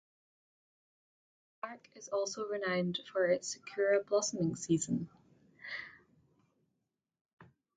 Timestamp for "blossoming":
4.03-4.55